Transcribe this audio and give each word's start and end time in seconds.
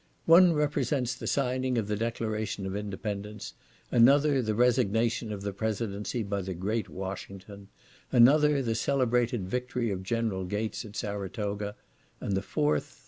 One 0.25 0.53
represents 0.53 1.13
the 1.13 1.27
signing 1.27 1.77
of 1.77 1.87
the 1.87 1.95
declaration 1.95 2.65
of 2.65 2.75
independence; 2.75 3.53
another 3.91 4.41
the 4.41 4.55
resignation 4.55 5.31
of 5.31 5.43
the 5.43 5.53
presidency 5.53 6.23
by 6.23 6.41
the 6.41 6.55
great 6.55 6.89
Washington; 6.89 7.67
another 8.11 8.63
the 8.63 8.73
celebrated 8.73 9.47
victory 9.47 9.91
of 9.91 10.01
General 10.01 10.45
Gates 10.45 10.83
at 10.85 10.95
Saratoga; 10.95 11.75
and 12.19 12.35
the 12.35 12.41
fourth…. 12.41 12.99